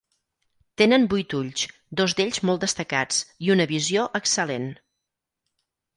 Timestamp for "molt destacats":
2.51-3.21